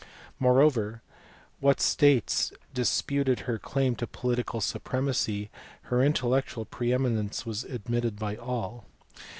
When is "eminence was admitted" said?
6.91-8.17